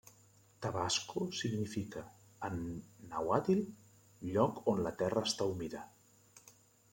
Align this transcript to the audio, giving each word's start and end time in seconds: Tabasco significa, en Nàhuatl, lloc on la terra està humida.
Tabasco 0.65 1.25
significa, 1.39 2.01
en 2.49 2.57
Nàhuatl, 3.11 3.61
lloc 4.31 4.63
on 4.75 4.83
la 4.89 4.95
terra 5.03 5.25
està 5.31 5.49
humida. 5.53 5.85